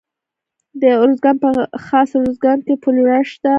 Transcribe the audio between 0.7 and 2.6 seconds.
د ارزګان په خاص ارزګان